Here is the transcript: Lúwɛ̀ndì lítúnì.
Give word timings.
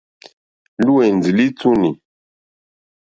Lúwɛ̀ndì 0.85 1.29
lítúnì. 1.37 1.89